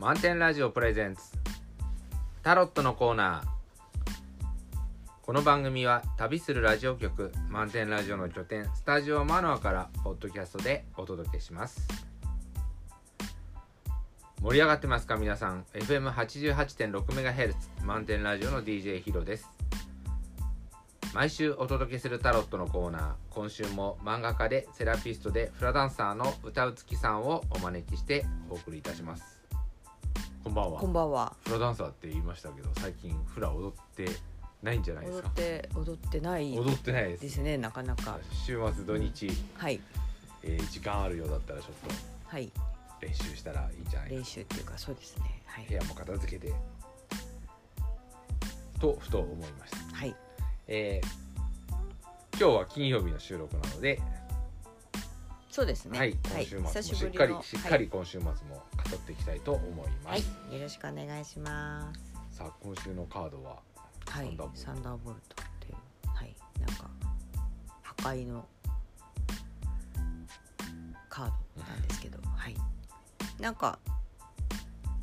[0.00, 1.22] 満点ラジオプレゼンツ。
[2.44, 3.46] タロットのコーナー。
[5.22, 11.88] この番組は旅するラジオ局満点ラジオの拠点スタジオマノアからポッドキャストでお届けします。
[14.40, 15.64] 盛り上がってますか皆さん。
[15.72, 19.50] FM88.6MHz 満点ラジオの DJ ヒロです。
[21.12, 23.12] 毎週お届けするタロットのコーナー。
[23.30, 29.37] 今週も漫画家でセラピストでフラダンサーの歌うつきさんをお招きしてお送りいたします。
[30.44, 30.80] こんばんは。
[30.80, 31.36] こんばんは。
[31.44, 34.06] フラダンサーって言いましたけど最近フラ踊って
[34.62, 35.28] ないんじゃないですか？
[35.28, 36.58] 踊って踊ってない。
[36.58, 37.22] 踊ってないです。
[37.22, 37.58] ですね。
[37.58, 38.18] なかなか。
[38.46, 39.80] 週末土日、はい。
[40.42, 41.70] えー時間あるようだったらちょっ
[42.26, 42.46] はい。
[42.48, 42.60] と
[43.00, 44.14] 練習したらいいんじゃないか。
[44.16, 45.42] 練習っていうかそうですね。
[45.46, 45.66] はい。
[45.66, 46.54] 部屋も片付けて。
[48.80, 49.96] とふと思いました。
[49.96, 50.14] はい。
[50.66, 51.28] えー
[52.40, 54.00] 今日は金曜日の収録なので、
[55.58, 55.98] そうですね。
[55.98, 58.62] はい、今週末も久しっかりしぶりのしっかり今週末も語
[58.94, 61.92] っていきたいと思います、はい、はい、よろしくお願いしま
[62.30, 62.36] す。
[62.38, 63.56] さあ今週のカードは？
[64.06, 64.38] はい。
[64.54, 65.74] サンダーボルトっていう
[66.14, 66.36] はい。
[66.60, 66.88] なんか
[67.82, 68.46] 破壊の
[71.08, 72.54] カードなんですけど、はい。
[73.40, 73.80] なんか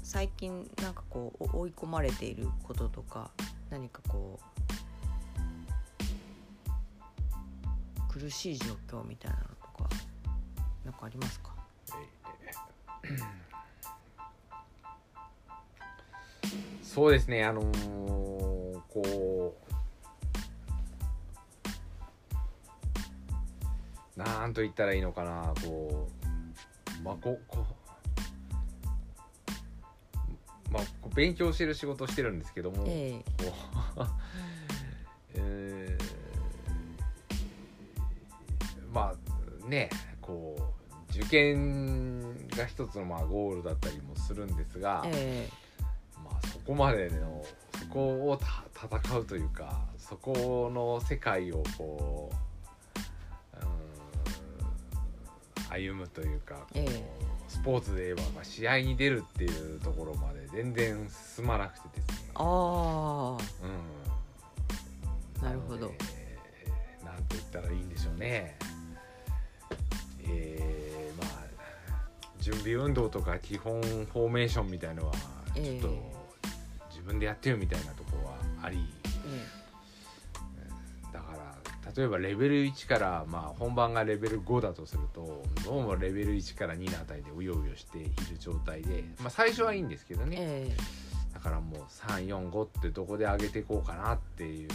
[0.03, 3.29] 最近なんかこうお追い込まれていることとか
[3.69, 4.39] 何かこ
[8.09, 9.44] う苦しい状況みたいなの
[10.86, 11.53] とかなんかありますか？
[13.03, 13.45] えー
[16.83, 17.44] そうですね。
[17.44, 17.66] あのー
[18.89, 19.58] こ
[24.16, 25.53] うなんと言ったらいいのかな。
[25.66, 26.08] こ
[27.00, 27.66] うまあここ
[30.72, 33.44] まあ勉強してる仕事をしてるんですけども、えこ
[33.97, 34.06] う
[35.36, 36.03] えー
[38.94, 39.89] まあね
[41.25, 45.65] 受験が一つのまあゴールだったりもするんですが、ええ。
[46.23, 47.44] まあ、そこまでの
[47.79, 52.31] そこをた戦うというかそこの世界をこ
[53.53, 53.63] う、う
[55.61, 57.25] ん、歩むというかこう、ええ。
[57.47, 62.31] スポーツで言えば、まあ、試合に出るっていうところまで全然進まなくてですね。
[62.35, 63.38] ああ
[65.41, 65.44] うん。
[65.44, 65.88] なるほど。
[67.03, 68.57] なんと言ったらいいんでしょうね。
[70.27, 70.84] えー、まあ
[72.45, 75.13] 準備運動とか基本フォーメーションみたいのは
[75.56, 75.81] ええ。
[75.81, 76.16] ちょっと
[76.91, 78.78] 自分でやってよみたいなところはあり、
[79.25, 90.75] えだから例えばレベル1から、まあ、本番がレベル5だとするとどうもレベル1から2のあたりでうようよしている状態で、まあ、最初はいいんですけどえね、え
[91.33, 94.69] だからもう345ってどこで上げていこうかなっていう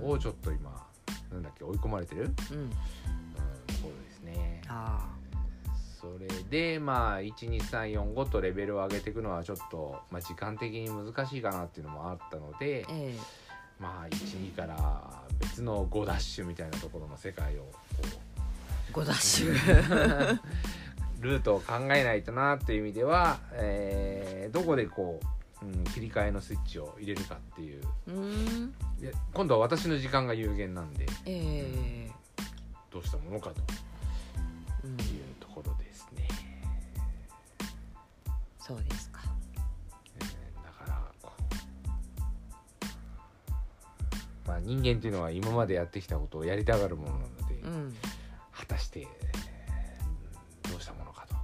[0.00, 0.86] のをちょっと今
[1.32, 2.70] なんだっけ追い込まれてる、うん、うん
[3.82, 4.62] ころですね。
[4.68, 5.08] あ
[6.02, 13.14] それでまあ12345とレベルを上げていくのはちょっと、まあ、時間的に難しいかなっていうのもあったのであ、え。
[13.78, 17.70] まあ12から別の5ダッシュみたいなところの世界をこ
[18.02, 20.34] え5ダッシュ。
[20.34, 20.40] う
[21.20, 25.20] ルートを考えないとなっていう意味では、えーどこでこ
[25.62, 27.82] う、うん、切り替えのスイッチを入れるかっていう。
[29.32, 31.06] 今度は私の時間が有限なんで。
[31.24, 32.10] ええ。
[32.90, 33.62] どうしたものかと
[38.76, 39.20] そうですか。
[40.20, 41.12] えーだから
[44.46, 47.94] まあ人間っていうのは今までやってきたことをやりたがるものなので、うん。
[48.52, 51.34] 果たして、えーどうしたものかと。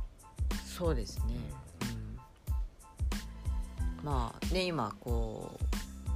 [0.65, 1.35] そうですね、
[4.01, 5.65] うん、まあね今こう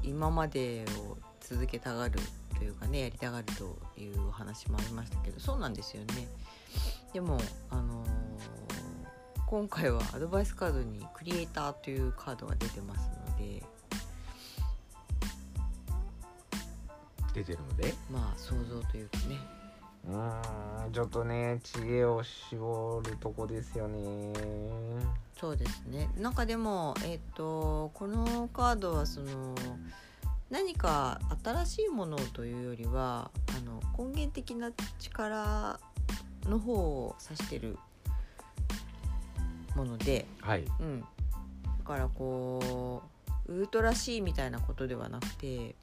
[0.02, 2.18] 今までを続けたがる
[2.56, 6.28] というかねやりたがるというお話もありましたけどそうなんですよね。
[7.12, 7.38] でも
[7.70, 8.31] あのー
[9.52, 13.62] 今回はアドバイスカードにクリエイターというカードが出てますので。
[17.34, 17.92] 出てるので？
[18.10, 19.38] まあ想像というかね。
[20.08, 24.32] うーんちょっとね知恵を絞るとこですよね。
[25.38, 26.08] そうですね。
[26.16, 29.54] なんかでもえっ、とこのカードはその
[30.48, 35.78] 何か新しいものというよりはあの根源的な力
[36.46, 37.76] の方を指してる
[39.74, 40.64] もので、はい。
[40.80, 41.06] うん、だ
[41.84, 43.02] からこ
[43.46, 45.74] うウルトラ C みたいなことではなくて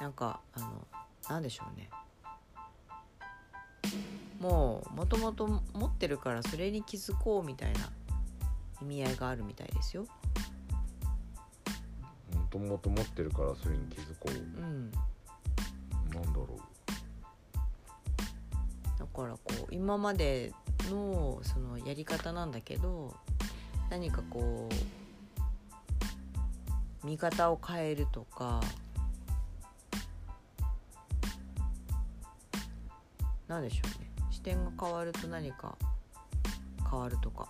[0.00, 0.86] なんかあの
[1.28, 1.90] なんでしょうね。
[4.40, 7.92] もうもともと持ってるからそれに気づこうみたいな
[8.80, 10.04] 意味合いがあるみたいですよ。
[12.34, 14.30] もともと持ってるからそれに気づこう。
[14.30, 14.90] うん、
[16.10, 16.58] なんだろ
[18.98, 20.52] だからこう今まで
[20.90, 23.14] のそのやり方なんだけど
[23.90, 24.68] 何かこ
[27.02, 28.60] う見方を変えるとか
[33.48, 34.10] なんでしょうね。
[34.30, 35.76] 視点が変わると何か
[36.90, 37.48] 変わるとか。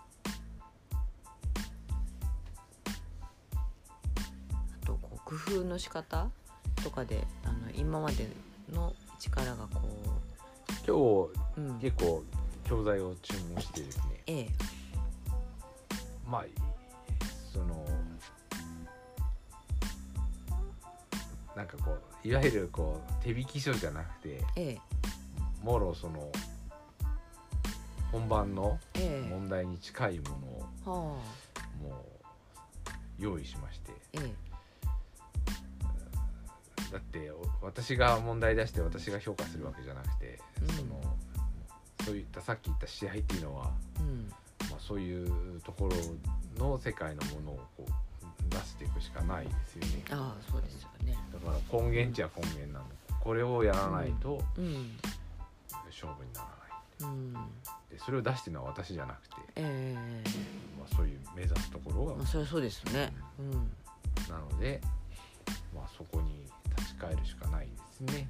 [4.82, 6.28] あとこう工夫の仕方
[6.82, 8.26] とかであの今まで
[8.72, 9.80] の力がこ
[10.84, 11.78] 今う、うん。
[11.78, 12.24] 日、結構
[12.64, 14.48] 教材を注文してですねええ。
[16.26, 16.44] まあ
[17.52, 17.86] その
[21.54, 21.90] なんかこ
[22.24, 24.78] ういわゆるこう手引き書じゃなくてええ。
[25.62, 26.32] もろその
[28.10, 29.28] 本番のええ。
[29.28, 30.24] 問題に近いも
[30.84, 31.18] のをは
[31.58, 31.82] あ。
[31.82, 31.92] もう
[33.18, 33.92] 用意しまして。
[34.14, 34.34] ええ。
[36.92, 40.68] だってお私が問題出して私が評価するわけじゃなくて、うん。
[40.68, 41.11] その
[42.04, 43.70] そういったさっき言った試合っていうのは、
[44.00, 44.28] うん。
[44.70, 45.96] まあ、そういうところ
[46.58, 47.92] の世界のものをこう
[48.48, 50.04] 出していくしかないですよね。
[50.10, 51.18] ああそうですよね。
[51.32, 52.86] だから根源っちゃ根源なの
[53.20, 54.96] これをやらないとうん。
[55.86, 57.32] 勝負にならないうん
[57.90, 60.22] でそれを出してるのは私じゃなくて、ええ。
[60.78, 63.12] まあ、そういう目指すところがまあそれはそうですね。
[63.38, 63.50] うん。
[64.30, 64.80] なので、
[65.74, 66.46] まあ、そこに
[66.76, 68.28] 立ち返るしかないですね。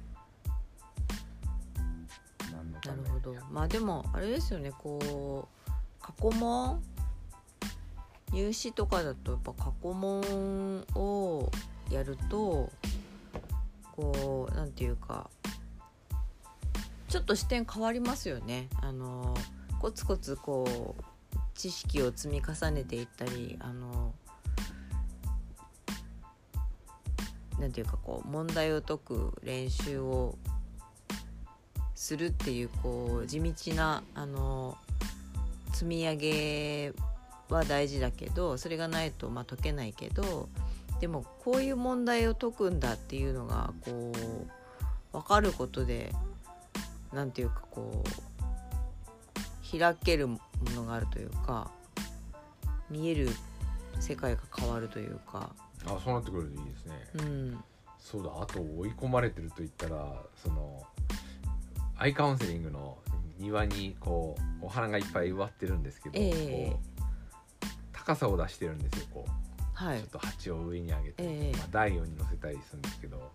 [3.23, 5.71] どまあでもあれですよねこう
[6.01, 6.83] 過去問
[8.31, 11.51] 入試とかだとやっぱ過去問を
[11.89, 12.71] やると
[13.95, 15.29] こうなんていうか
[17.07, 18.69] ちょっと視点変わりますよね。
[18.81, 19.35] あの
[19.79, 21.03] コツコツこう
[21.53, 24.13] 知識を積み重ねていったりあの
[27.59, 30.35] なんていうかこう問題を解く練習を
[32.03, 34.77] するっていうこう地道なあの
[35.71, 36.93] 積み上げ
[37.47, 40.49] は大事だけどそれがないとまあ解けないけど
[40.99, 44.11] でもこういう問題を解くんだっていうのがこ
[45.13, 46.11] う分かることで
[47.13, 48.03] なんていうかこ
[49.73, 50.41] う開けるも
[50.75, 51.71] のがあるというか
[52.89, 53.29] 見える
[54.01, 55.51] 世界が変わるというか、
[55.85, 56.93] あそうなってくるといいですね。
[57.15, 57.63] うん、
[57.97, 60.83] そうだあと追い込まれてると言ったらその
[61.97, 62.97] アイカウンセリングの
[63.37, 66.69] 庭にこうお花がいっぱい植わってるんですけど、ええ。
[66.71, 69.31] こう高さを出してるんですよこう。
[69.73, 69.99] はい。
[69.99, 71.57] ちょっと鉢を上に上げて、ええ。
[71.57, 73.31] まあ、台をに乗せたりするんですけど、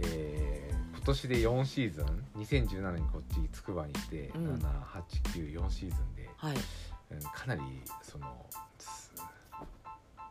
[0.00, 4.54] えー今年で4シーズン2017にこっち筑波にいて、うん。
[4.54, 6.56] 789 4シーズンで、はい。
[7.10, 7.60] うんかなり
[8.02, 8.46] その
[8.78, 9.12] す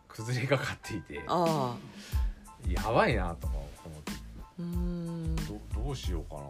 [0.07, 4.12] 崩れがかっていてやばいなと思って。
[4.59, 5.36] うーん。
[5.36, 6.42] どどうしようかな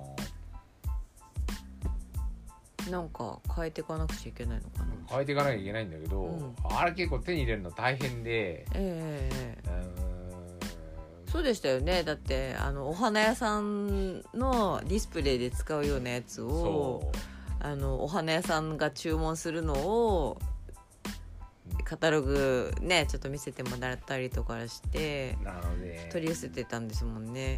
[2.91, 4.85] なんか変えていかなくちゃいけないのかな。
[5.09, 6.55] 変えていかなきゃいけないんだけど、うん。
[6.63, 9.57] あれ結構手に入れるの大変でええ。
[9.65, 11.31] うーん。
[11.31, 12.03] そうでしたよね。
[12.03, 17.11] だってあのお花屋さんのディスプレイで使うようなやつを
[17.59, 20.37] あのお花屋さんが注文するのを
[21.85, 25.37] カタログねちょっと見せてもらったりとかして
[26.11, 27.55] 取り寄せてたんですもんね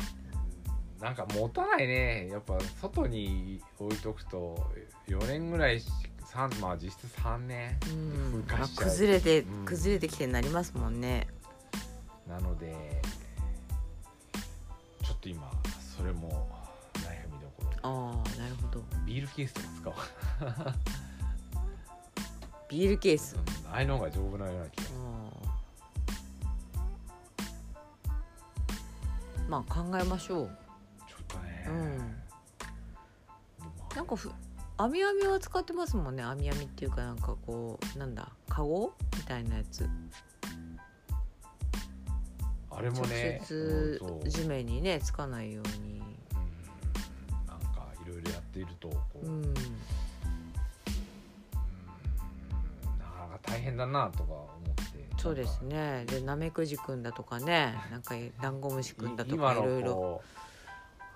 [1.03, 2.29] なんか持たないね。
[2.31, 4.71] やっぱ外に置いとくと
[5.09, 5.89] 4年ぐらいし
[6.23, 7.77] 三まあ実質3年。
[7.87, 8.45] うん。
[8.47, 9.65] 崩れてうん。
[9.65, 11.27] 崩れてきてなりますもんね。
[12.25, 13.01] なので
[15.03, 15.51] ちょっと今
[15.97, 16.47] それも
[16.93, 17.69] 悩みどころ。
[17.83, 18.81] ああなるほど。
[19.05, 20.73] ビールケースとか使おう。
[22.71, 23.35] ビールケース？
[23.35, 23.71] うん。
[23.73, 24.93] ああいうの方が丈夫なような気がう
[29.47, 30.62] んまあ考えましょう
[31.63, 31.97] ね、うん。
[33.59, 34.31] まあなんかふ
[34.77, 36.23] 網網は使ってますもんね。
[36.23, 38.93] 網網っていうかなんかこうなんだカゴ？
[39.15, 39.87] みたいなやつ。
[42.71, 46.01] あれも直ね接うんそう地面にねつかないように。
[46.01, 46.07] うん。
[47.47, 49.33] なんかいろいろやっているとこう、うん。
[49.33, 49.53] うん。
[49.53, 49.59] な
[53.05, 55.07] かなか大変だなとか思って。
[55.17, 56.03] そうですね。
[56.07, 57.75] でナメクジくんだとかね。
[57.91, 60.21] なんかダンゴムシくんだとかいろいろ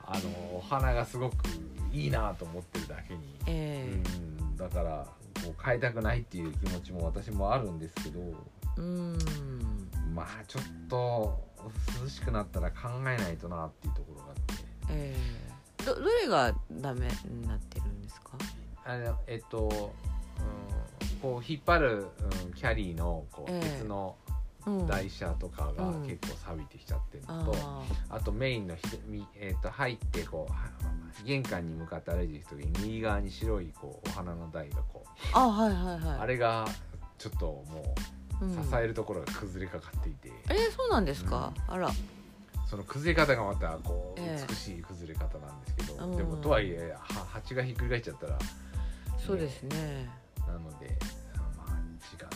[0.07, 1.35] あのお花がすごく
[1.91, 4.01] いいなと思ってるだけに、え
[4.39, 5.05] うんだから
[5.43, 9.17] こう変えたくないっていう気持ちも私もあるんですけどえうん。
[10.15, 11.45] まあちょっと
[12.01, 14.63] 涼しくなったら考えないとなっていうところがあって。
[14.89, 15.15] え
[15.79, 15.83] え。
[15.83, 18.31] どどれがダメになってるんですか？
[18.85, 19.93] あのえっと、
[21.01, 22.07] うん、こう引っ張る、
[22.45, 23.61] うん、キャリーのこうええ。
[23.61, 24.26] 鉄のうん
[24.87, 26.07] 台車とかがうん。
[26.07, 30.69] 結構錆びてきちゃってるのと、ああとメインのひみ、えー、と入ってこうは
[31.25, 36.19] 玄関に向かって歩いていく時に右側に白いこうお花の台がこう、ああはいはいはい。
[36.19, 36.67] あれが
[37.17, 37.95] ちょっとも
[38.41, 38.53] ううん。
[38.53, 41.89] 支えるところが崩れかかっていて、えー、そうなんですか、あら。
[42.69, 44.45] その崩れ方がまたこうええ。
[44.47, 46.17] 美しい崩れ方なんですけど、うん。
[46.17, 48.37] でもとはいえは蜂がひっくり返っちゃったら
[49.25, 50.09] そうですね。
[50.45, 50.97] なので
[51.35, 51.79] まあ
[52.11, 52.29] 時間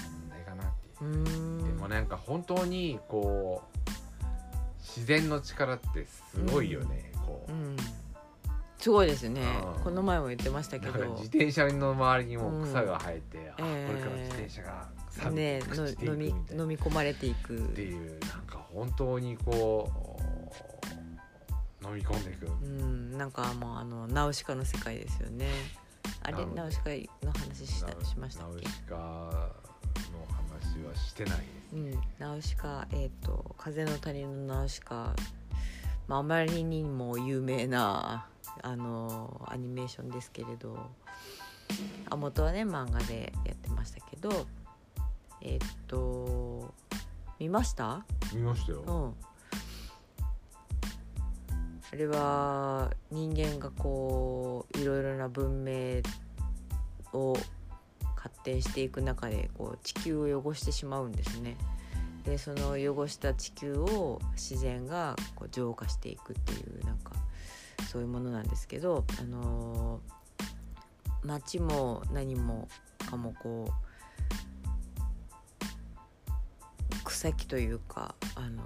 [1.02, 3.80] でもなんか本当にこう
[4.80, 7.52] 自然の力ってすごいよね、こう。
[7.52, 7.78] う、ん。
[8.78, 9.42] すごいですね。
[9.78, 9.84] うん。
[9.84, 11.06] この前も言ってましたけど。
[11.16, 17.58] 自転車の周りにも草が生えて、あええこれから自転車が錆びねの飲み飲み込まれていく。
[17.58, 20.20] っていうなんか本当にこ
[21.84, 23.18] う飲み込んでいく、うん。
[23.18, 25.48] なんかもうあのナウシカの世界ですよね。
[26.24, 26.90] あれナウシカ。
[27.26, 28.66] の話したしましたっけ？
[28.66, 29.71] ナウシカの
[30.80, 35.16] 話はしてないですうん、ナウシカえっ、と「風の谷のナウシカ」
[36.08, 38.28] まあ、あまりにも有名な
[38.62, 40.90] あのアニメーションですけれど。
[42.10, 44.46] あ元はね漫画でやってましたけど。
[45.44, 46.74] えっ、と
[47.40, 48.06] 見ました？
[48.34, 49.16] 見ましたよ、うん。
[51.92, 56.02] あれは人間がこういろいろな文明
[57.14, 57.36] を
[58.42, 61.56] 発展していく中でこう地球を汚してしまうんですね。
[62.24, 67.14] でその汚した地球を自然がこう浄化していくっていうなんか
[67.90, 70.12] そういうものなんですけど、あのー
[71.24, 72.68] 街も何も
[73.08, 73.72] かもこ
[76.92, 78.66] う草木というか、あのー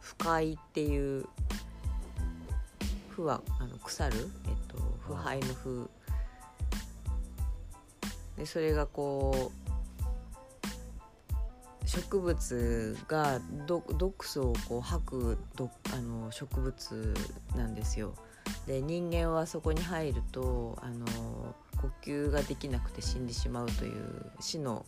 [0.00, 1.26] 不快っていう
[3.10, 4.16] 腐はあの腐る、
[4.48, 5.88] えっと、腐敗の腐
[8.38, 9.68] でそれがこう
[11.88, 13.40] 植物が
[13.96, 17.14] 毒素をこう吐く毒あの植物
[17.56, 18.14] なんですよ。
[18.66, 21.06] で人間はそこに入るとあの
[21.76, 24.86] 呼吸ができなくて死んでしまうという死の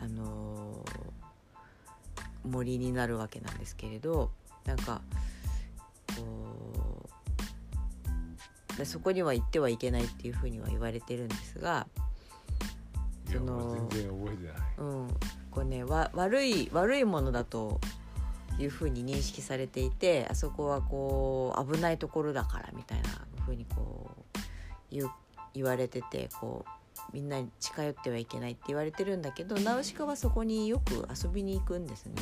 [0.00, 0.84] あの
[2.44, 4.30] 森になるわけなんですけれど
[4.64, 5.00] なんか
[6.16, 7.08] こ
[8.74, 11.85] うでそこには行ってはいけないっていうふうには言われてるんですが、
[13.26, 15.08] その全然覚えてないうん、
[15.50, 17.80] こうねわ悪い悪いものだと
[18.58, 23.08] いうふうに認識されていてあそこはこう危ないところだからみたいな
[23.44, 24.38] ふうにこう
[24.90, 25.10] 言う
[25.54, 26.70] 言われててこう
[27.12, 32.14] みんなに近寄ってはいけないって言われてるんだけどナウシカはそこによく遊びに行くんですね。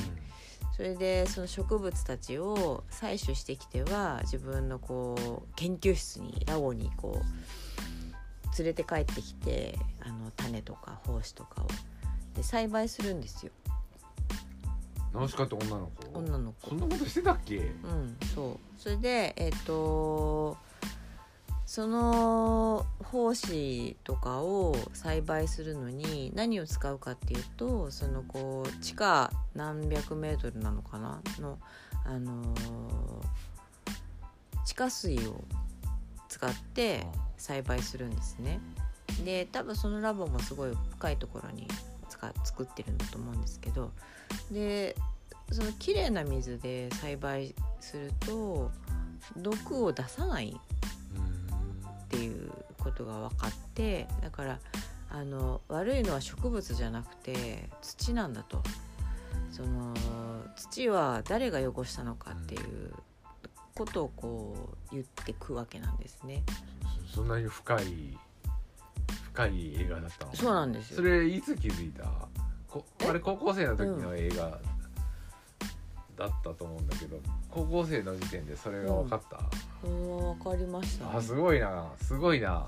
[0.76, 7.63] それでその植物たちを採取してきては自分のこう研究室にラボにこう
[8.58, 11.68] 連れて帰ってきてあの種とか胞子とかを。
[12.34, 13.52] で栽培するんですよ。
[15.12, 16.18] ナウシカって女の子？
[16.18, 16.70] 女の子。
[16.70, 17.58] そんなことしてたっけ？
[17.58, 18.58] うんそう。
[18.76, 20.56] それでえっ、と
[21.66, 31.20] その胞子とかを栽培するのに何を使うかっていうとそのこう地下何百メートルなのかな？
[31.40, 31.58] の、
[32.04, 32.54] あのー
[34.64, 35.44] 地下水を
[36.34, 38.58] 使って栽培するんですね。
[39.24, 41.68] で多分そのラボもすごい深いところに
[42.08, 43.92] 使作ってるんだと思うんですけど。
[44.50, 44.96] で
[45.52, 48.72] その綺麗な水で栽培すると
[49.36, 54.58] 毒を出さないっていうことが分かってだから
[55.10, 58.62] あの悪いのは植物じゃなくて土なんだと。
[59.52, 59.94] その
[60.56, 62.92] 土は誰が汚したのかっていう
[63.74, 64.54] ことをこ
[64.90, 66.42] う言ってくわけなんですね。
[67.08, 68.18] そそんなに深い
[69.32, 70.34] 深い映画だったの？
[70.34, 70.96] そうなんですよ。
[70.96, 72.04] それいつ気づいた？
[72.68, 74.58] こあれ高校生の時の映画
[76.16, 77.18] だったと思うんだけど、
[77.50, 79.40] 高校生の時点でそれが分かった、
[79.88, 81.86] うん分かりました、あすごいな。
[82.00, 82.66] すごいな。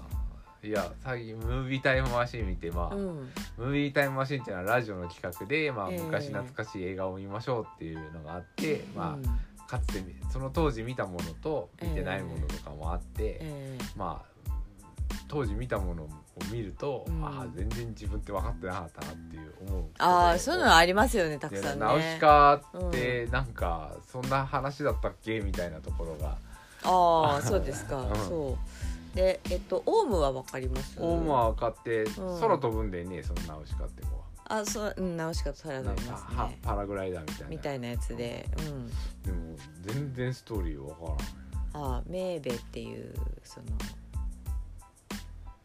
[0.62, 3.32] いや最近ムービータイムマシーン見てまあ、うん。
[3.56, 6.00] ムービータイムマシーンっていうのはラジオの企画で、まあ、ええ。
[6.00, 9.26] 昔懐かしい映画を見ましょうっていうのがあって、まうん。
[9.26, 14.36] あかつてその当時見たものと見てないものとかもあって、えまあ
[15.28, 16.08] 当時見たものを
[16.52, 17.24] 見ると、うん。
[17.24, 21.84] ああ全然自分って分かってなかったなっていう思うー、ああそういうのはありますよねたくでさんね。
[21.84, 26.36] ナウシカってなんかそんな話だったっけみたいなところが。
[26.84, 28.16] ああそうですか、 うん。
[28.28, 28.58] そ
[29.14, 29.16] う。
[29.16, 30.96] でえっとオウムはわかります？
[31.00, 32.06] オウムは分かって、ん。
[32.40, 34.25] 空飛ぶんでねそのナウシカって子は。
[34.48, 37.48] あそううんナウシカと空なんか飛びますはねパラグライダーみたいな。
[37.48, 41.18] みたいなやつで、うん、でも全然ストーリー分からない
[41.74, 43.66] あメーベっていうその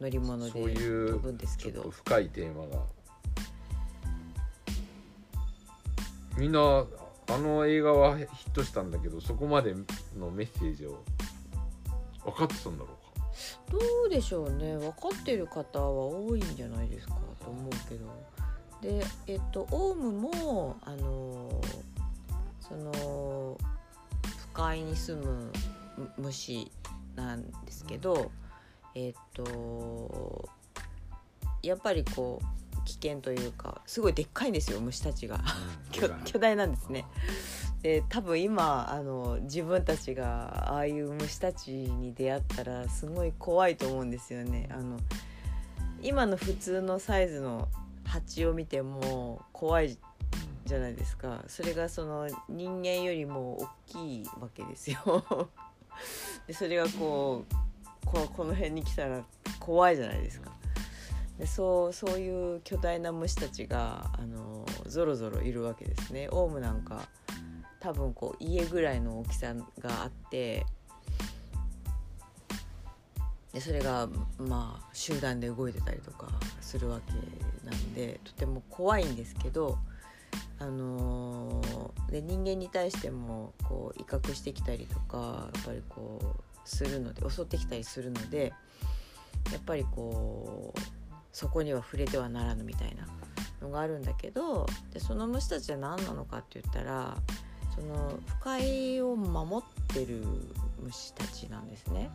[0.02, 2.84] 乗り物でそういう飛ぶんですけちょっとど深いテーマが。
[6.38, 6.60] みんな
[7.28, 9.76] あの映画はヒットしたんだけどそこまで
[10.18, 11.04] のメッセージを
[12.24, 13.02] 分かってたんだろうか。
[13.70, 14.76] どうでしょうね。
[14.78, 18.06] 分かってる方は多いんじゃないですかと思うけど
[18.82, 21.62] でえっとオウムもあの
[22.60, 23.58] その
[24.38, 25.52] 不快に住む
[25.98, 26.72] む虫
[27.16, 28.32] なんですけど
[28.96, 30.50] えっと
[31.62, 35.40] やっぱりこう危険というかすごいでっかいんですよ虫たちが
[35.92, 37.06] 巨巨大なんですね。
[37.82, 44.70] で多分今あの自分たちがああいう虫たちに出会ったらすごい怖いと思うんですよね。
[44.72, 44.98] あの
[46.04, 47.68] 今の普通のサイズの
[48.12, 49.98] 蜂を見ても怖い
[50.65, 51.46] じゃないですか。
[51.48, 55.00] それがその人間よりも大きいわけですよ。
[56.46, 59.24] でそれがこうここの辺に来たら
[59.62, 60.51] 怖いじゃないですか。
[61.39, 66.27] でそうそういう巨大な虫たちがあのぞろぞろいるわけですね。
[66.32, 67.08] オウムなんか
[67.80, 70.65] 多分こう家ぐらいの大きさがあって
[73.53, 76.29] でそれがまあ集団で動いてたりとか
[76.62, 77.13] するわけ
[77.70, 79.77] なんでとても怖いんですけど、
[80.60, 88.53] あのーで人間に対してもこう威嚇してきたりとかやっぱりこうするので襲ってきたりするので
[89.51, 90.79] やっぱりこう
[91.31, 93.08] そこには触れてはならぬみたいな
[93.65, 97.17] のがあるんだけどでその虫たちは何なのかって言ったら
[97.74, 100.24] その不快を守ってる
[100.84, 102.10] 虫たちなんですね。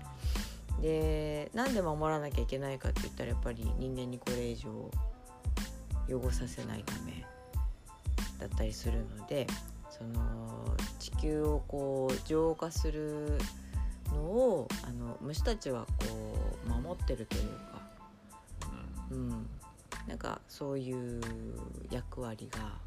[0.81, 4.91] でなんで守らなきゃいけないかって言ったらやっぱり人間にこれ以上
[6.09, 7.25] 汚させないため
[8.39, 9.47] だったりするので
[9.91, 13.39] その地球をこう浄化する
[14.13, 17.83] のをあの虫たちはこう守ってるというか、
[19.11, 19.47] うん、
[20.07, 21.21] なんかそういう
[21.91, 22.79] 役割が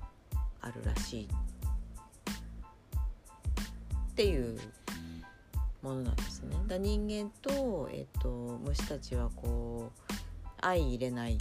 [0.62, 1.30] あるらしい
[4.12, 4.60] っていう
[5.82, 6.56] ものなんですね。
[6.68, 10.14] だ人間と,、えっと虫たちはこう
[10.62, 11.38] 相入れない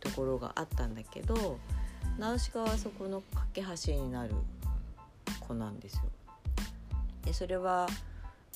[0.00, 1.58] ところがあったんだけど
[2.18, 4.34] ナウシカはそこの架け橋になる
[5.40, 6.02] 子なんですよ。
[7.24, 7.86] でそれは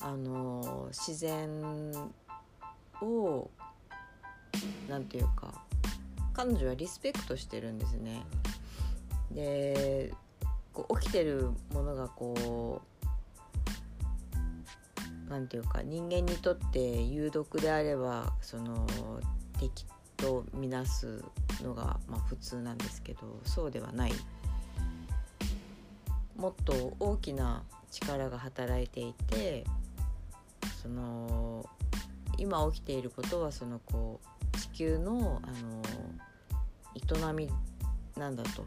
[0.00, 1.92] あの自然
[3.00, 3.50] を
[4.88, 5.62] なんていうか
[6.34, 8.24] 彼女はリスペクトしてるんですね。
[9.30, 10.12] で
[10.72, 12.97] こう起きてるものがこう
[15.28, 18.86] なんていうか人間にとって有毒であればその
[19.58, 19.86] 敵
[20.16, 21.22] とみなす
[21.62, 24.12] のが、まあ、普通なんですけどそうではない。
[26.36, 29.64] もっと大きな力が働いていて
[30.80, 31.68] その
[32.36, 34.20] 今起きていることはそのこ
[34.54, 35.82] う地球のあの
[36.94, 37.50] 営み
[38.16, 38.64] なんだと。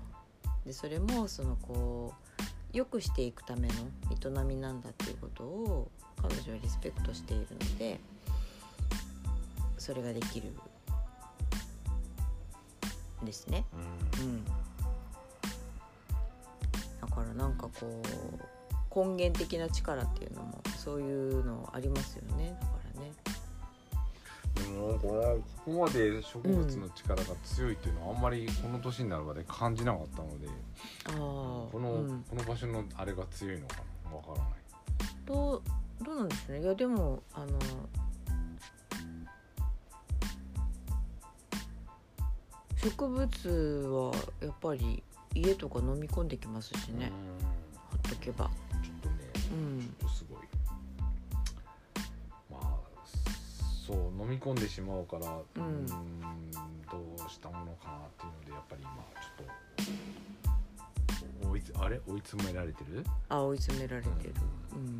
[0.65, 2.20] でそれもそのこう
[2.73, 3.73] 良くしていくための
[4.11, 7.99] 営みなんだっていうことを彼女はリスペクトしているので
[9.77, 10.53] それができる
[13.23, 13.65] ですね。
[14.19, 14.51] うん、だ
[17.07, 18.61] からなんかこう
[18.93, 22.80] 根源的な力っていうのもそういうのありますよねだから
[24.71, 24.87] ね。
[24.87, 30.47] でもこれここまで植物の力が強いっていうのはあんまりこの年になるまで感じなかったので、
[31.07, 32.23] あーこの、うん。
[32.29, 34.47] この場所のあれが強いのかなわからない。
[35.25, 35.61] どう
[36.03, 36.61] どうなんですね？
[36.61, 37.59] いやでもあの
[42.77, 43.49] 植物
[43.87, 45.03] はやっぱり
[45.35, 47.11] 家とか飲み込んできますしね、
[47.91, 48.45] ほっとけば。
[48.45, 49.15] うんちょっとね
[49.51, 49.81] うん。
[49.81, 50.10] ちょっと
[53.91, 55.93] そう飲み込んでしまうからうーんど
[57.17, 61.99] うしたものかなっていうのでやっぱり今ちょっと追いつあれ？
[62.07, 63.05] 追い詰められてる？
[63.27, 64.33] あ追い詰められてる。
[64.73, 64.97] うん。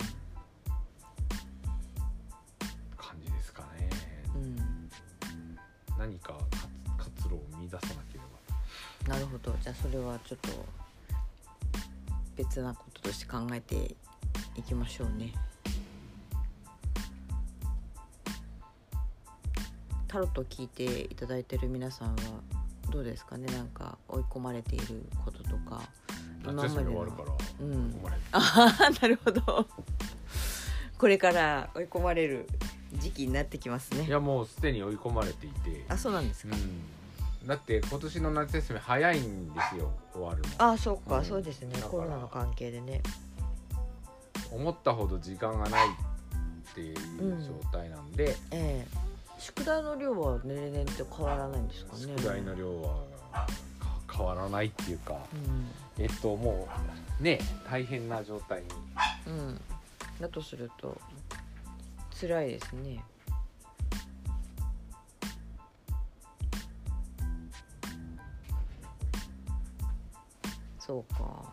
[2.98, 3.90] 感じですかね。
[4.36, 4.90] うん。
[5.98, 6.34] 何か
[6.98, 8.20] 活活路を見出さなけれ
[9.06, 9.14] ば。
[9.14, 9.56] なるほど。
[9.62, 10.50] じゃあそれはちょっと
[12.36, 13.96] 別なこととして考えて
[14.56, 15.34] いきましょうね
[20.12, 22.16] タロットを聞いていただいてる皆さんは
[22.92, 23.46] どうですかね？
[23.54, 25.82] なんか追い込まれていることとか。
[26.44, 27.32] 今までの夏休み終わるから。
[27.62, 28.02] うん。
[28.34, 29.68] ああ なるほど。
[31.00, 32.46] これから追い込まれる
[32.96, 34.06] 時期になってきますね。
[34.06, 35.86] いやもうすでに追い込まれていて。
[35.88, 40.48] あそうなんですか、うん、だって今年の夏休み早いんですよ終わるの。
[40.58, 41.26] あそうか、うん。
[41.26, 41.82] そうですね。
[41.84, 43.02] コロナの関係でね。
[44.52, 46.98] 思ったほど時間がないっていう
[47.42, 49.11] 状態なんで、ええ
[49.42, 52.02] 宿題の量は例年って変わらないんですかね。
[52.16, 53.00] 宿題の量は
[54.08, 56.04] か変わらないっていうかうん。
[56.04, 56.70] えっとも
[57.20, 58.68] うね大変な状態に。
[59.26, 59.62] うん。
[60.22, 60.96] だとすると
[62.20, 63.04] 辛いですね。
[70.78, 71.52] そうか。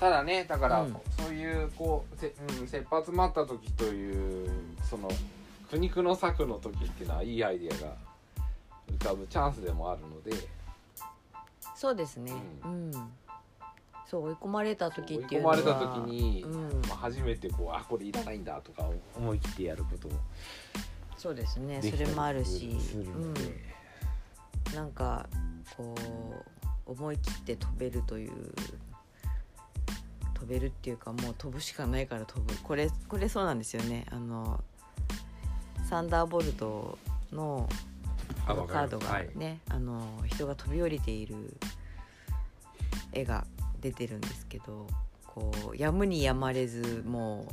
[0.00, 0.96] ただねだから、うん。
[1.18, 4.50] そういうこうせ、うん、切羽詰まった時という
[4.88, 5.10] その
[5.74, 7.96] 苦肉の策の時っていうのはいいアイデアが
[8.96, 10.30] 浮かぶチャンスでもあるので。
[11.74, 12.32] そうですね。
[12.64, 12.92] ううん、
[14.06, 16.82] そう追い込まれた時追いっていうのは込まれた時に、うん。
[16.88, 20.06] まあ、初めてこうあこれいらないんだとか思い切ってやること。
[20.06, 20.14] も
[21.16, 21.82] そうですね。
[21.82, 22.78] それもあるし。
[22.94, 25.28] うん、なんか
[25.76, 25.92] こ
[26.86, 28.32] う思い切って飛べるという
[30.34, 32.54] 飛べるっていうかもう飛ぶしかないから飛ぶ。
[32.62, 34.06] これこれそうなんですよね。
[34.12, 34.62] あの
[35.94, 36.98] サンダーボルト
[37.30, 37.68] の
[38.46, 41.56] カードがね、あの人が飛び降りている
[43.12, 43.44] 絵が
[43.80, 44.88] 出てるんですけど
[45.24, 47.46] こうやむにやまれずも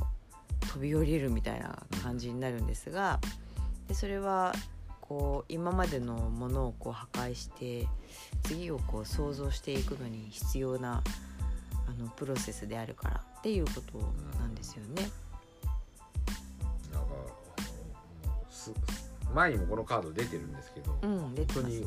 [0.60, 3.20] う飛び降りるみたいな感じになるんですが
[3.86, 4.52] でそれは
[5.00, 7.86] こう今までのものをこう破壊して
[8.42, 11.04] 次をこう想像していくのに必要な
[11.86, 13.98] あのプロセスであるからっていうこと
[14.40, 15.08] なんですよね。
[19.34, 21.86] 前にもこのカード出てるんですけど、うん出て本当に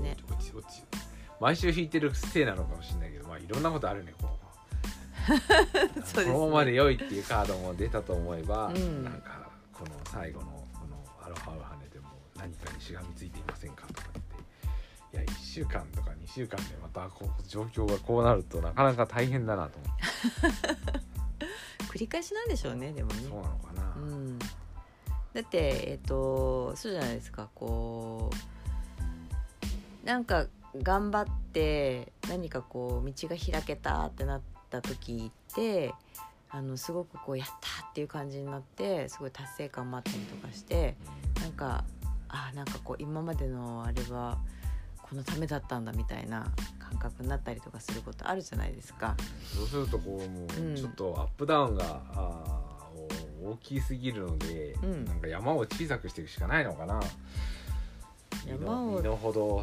[1.40, 4.46] 毎週引いてるせいなのかもしれないけどまあいろんなことあるねこう
[6.06, 6.32] そうね。
[6.32, 9.04] このままで良いっていうカードも出たと思えば、うん。
[9.04, 12.08] なんかこの最後のこのアロハウハネでも
[12.38, 14.12] 何かにしがみついていませんかとかっ
[15.12, 20.06] ていや1週間とか2週間でまたこう状況がこうなるとなかなか大変だなと思って。
[21.96, 23.24] 繰り返しなんでしょうねでもね。
[23.30, 24.40] そうなのかな、うん、
[25.36, 28.32] だってえっとそうじゃないですかこ
[30.04, 30.46] うなんか
[30.82, 35.94] 頑張って何かこう道が開けたってなった時って
[36.50, 40.96] あのすごくこうやったっていう感じになってすごい達成感もあったりとかして
[41.42, 41.84] なんか
[42.30, 44.38] あなんかこう今までのあれは
[45.02, 46.48] このためだったんだみたいな
[46.80, 49.18] 感覚になったりとかすることあるじゃないですか。
[49.54, 52.65] そうするとこうもううんちょっとアップダウンが、あー
[53.46, 55.06] 大きすぎるので、うん。
[55.06, 57.00] なんか山を小さくしていくしかないのかな。
[58.48, 58.98] 山を。
[58.98, 59.62] 身の程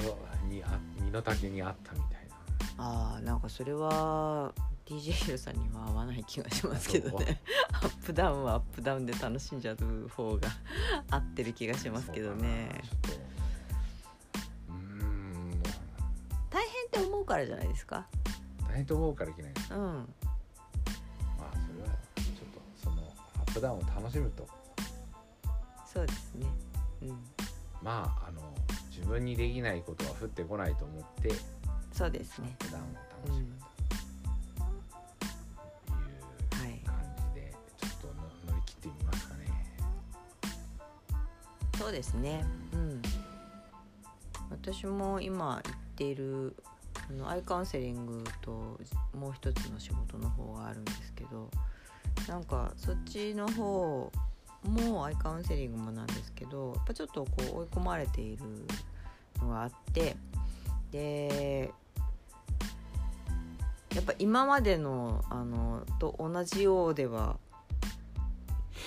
[0.48, 2.34] にあ身の丈にあったみたいな。
[2.78, 4.52] あーなんかそれは
[4.86, 7.40] DJ ヒロさんには合わない気がしますけどね。
[7.72, 10.48] アップダウンはアップダウンで楽しんじゃう方が
[11.10, 12.68] 合ってる気がしますけどね。
[13.06, 15.62] そうん。
[16.50, 18.06] 大変って思うからじゃないですか。
[18.68, 19.52] 大変と思うからいけない。
[19.70, 20.14] うん
[23.52, 24.48] ップダウンを楽しむと。
[25.92, 26.46] そうですね。
[27.02, 27.08] うん。
[27.82, 28.40] まああの
[28.90, 31.32] 自分にできないことは降ってこないと思って
[31.92, 32.56] そうですね。
[32.60, 33.66] アップダウンを楽うんしむと。
[35.94, 36.80] いうはい。
[36.84, 36.94] 感
[37.34, 38.14] じでちょっとの
[38.48, 39.46] 乗り切ってみますかね。
[41.78, 42.44] そうですね。
[42.72, 43.02] うん。
[44.50, 45.62] 私も今行っ
[45.96, 46.54] ている
[47.08, 48.78] あのアイカウンセリングと
[49.18, 51.50] もう一つの仕事の方があるんですけど
[52.28, 54.10] なんかそっちの方
[54.64, 58.44] もアイカウンセリングもなんですけどやっぱちょっとこう追い込まれている
[59.40, 60.16] のがあって
[60.90, 61.72] で
[63.94, 67.36] やっぱ今までのあのと同じようでは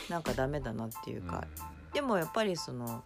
[0.09, 1.45] なんかダメだなっていうか、
[1.93, 3.03] でもやっぱりその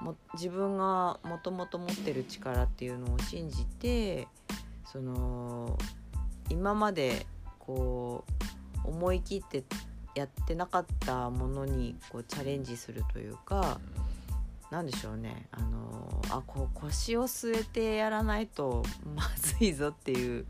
[0.00, 4.28] も自分がもともと持ってる力っていうのを信じて
[4.84, 5.78] その
[6.50, 7.26] 今まで
[7.58, 8.35] こう
[8.86, 9.64] 思い切って
[10.14, 13.80] やってなかったものにこうチャレンジするというか
[14.70, 15.46] なんでしょうね。
[15.52, 18.82] あのあこう腰を据えてやらないと
[19.14, 20.46] まずいぞっていう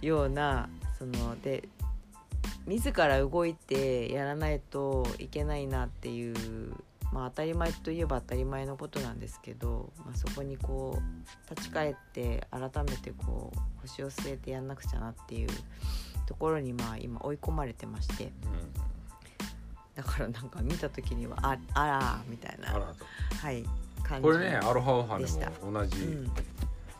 [0.00, 1.68] ようなそので
[2.66, 6.74] 自ら動いてやらないといけないなっていう、
[7.12, 15.48] まあ、当たり前といえば当たり前のことなんですけど、まあ、そこにこう立ち返って改めてこう腰を据えてやんなくちゃなっていう
[16.26, 18.32] ところにまあ今追い込まれてまして。
[19.94, 22.72] だからなんか見た時にはああらみたいな。
[23.40, 23.64] はい
[24.02, 26.30] 感じこれねアロハオハネでも同じうん、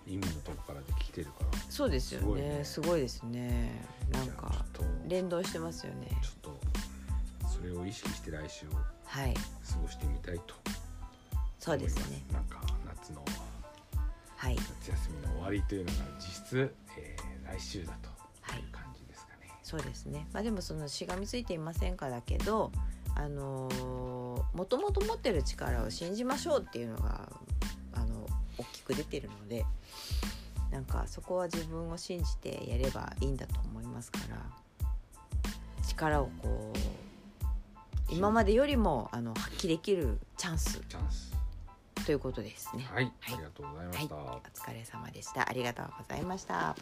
[0.07, 2.61] 意味のとこからで来てるから、そうですよね。
[2.65, 3.73] すすごいですね。
[4.11, 4.65] なんか
[5.07, 6.09] 連動してますよね。
[6.23, 6.55] ちょっ
[7.43, 8.71] とそれを意識して来週を
[9.05, 9.35] はい。
[9.35, 9.41] 過
[9.83, 10.55] ごしてみたいと。
[11.59, 12.23] そうですね。
[12.33, 13.23] なんか夏の
[14.37, 14.57] はい。
[14.57, 18.09] 夏休みの終わりというのが実質、えー来週だと
[19.65, 22.71] そうですねまあでもそのしがみついていませんかだけど
[23.17, 23.69] あの
[24.53, 27.33] もともと持ってる力を信じましょうっていうのが
[27.95, 28.27] あの
[28.59, 29.65] 大きく出てるので
[30.71, 34.37] なんかそこは自分を信じてやればいいんだと思いますから
[35.89, 36.79] 力をこう
[38.11, 40.83] 今までよりもあの発揮できるチャンス
[42.05, 42.87] ということですね。
[42.93, 45.49] はい、はいありがとうございました、お疲れ様でした。
[45.49, 46.77] ありがとうございました。